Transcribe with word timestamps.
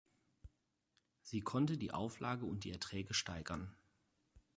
Sie 1.21 1.41
konnte 1.41 1.77
die 1.77 1.93
Auflage 1.93 2.47
und 2.47 2.63
die 2.63 2.71
Erträge 2.71 3.13
steigern. 3.13 3.75